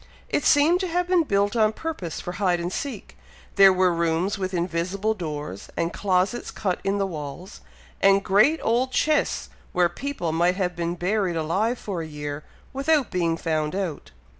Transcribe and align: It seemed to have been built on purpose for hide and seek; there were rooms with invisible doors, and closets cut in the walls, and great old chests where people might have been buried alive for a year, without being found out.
It 0.29 0.43
seemed 0.43 0.79
to 0.79 0.87
have 0.87 1.05
been 1.07 1.21
built 1.21 1.55
on 1.55 1.73
purpose 1.73 2.19
for 2.19 2.31
hide 2.31 2.59
and 2.59 2.73
seek; 2.73 3.15
there 3.55 3.71
were 3.71 3.93
rooms 3.93 4.35
with 4.35 4.51
invisible 4.51 5.13
doors, 5.13 5.69
and 5.77 5.93
closets 5.93 6.49
cut 6.49 6.79
in 6.83 6.97
the 6.97 7.05
walls, 7.05 7.61
and 8.01 8.23
great 8.25 8.59
old 8.63 8.91
chests 8.91 9.49
where 9.73 9.89
people 9.89 10.31
might 10.31 10.55
have 10.55 10.75
been 10.75 10.95
buried 10.95 11.35
alive 11.35 11.77
for 11.77 12.01
a 12.01 12.07
year, 12.07 12.43
without 12.73 13.11
being 13.11 13.37
found 13.37 13.75
out. 13.75 14.09